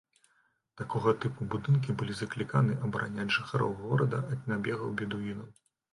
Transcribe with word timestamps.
Такога 0.79 1.11
тыпу 1.25 1.45
будынкі 1.55 1.95
былі 2.01 2.13
закліканы 2.21 2.77
абараняць 2.87 3.29
жыхароў 3.37 3.71
горада 3.85 4.23
ад 4.37 4.41
набегаў 4.53 4.89
бедуінаў. 5.03 5.49